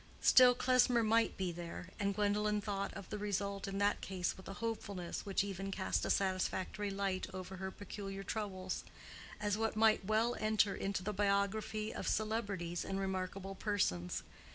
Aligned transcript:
Still 0.21 0.55
Klesmer 0.55 1.03
might 1.03 1.37
be 1.37 1.51
there, 1.51 1.89
and 1.99 2.15
Gwendolen 2.15 2.59
thought 2.59 2.91
of 2.95 3.11
the 3.11 3.19
result 3.19 3.67
in 3.67 3.77
that 3.77 4.01
case 4.01 4.35
with 4.35 4.47
a 4.47 4.53
hopefulness 4.55 5.27
which 5.27 5.43
even 5.43 5.69
cast 5.69 6.03
a 6.05 6.09
satisfactory 6.09 6.89
light 6.89 7.27
over 7.35 7.57
her 7.57 7.69
peculiar 7.69 8.23
troubles, 8.23 8.83
as 9.39 9.59
what 9.59 9.75
might 9.75 10.03
well 10.03 10.35
enter 10.39 10.73
into 10.75 11.03
the 11.03 11.13
biography 11.13 11.93
of 11.93 12.07
celebrities 12.07 12.83
and 12.83 12.99
remarkable 12.99 13.53
persons. 13.53 14.23